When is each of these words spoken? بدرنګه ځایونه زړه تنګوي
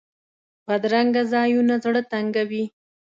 بدرنګه 0.65 1.23
ځایونه 1.33 1.75
زړه 1.83 2.01
تنګوي 2.11 2.63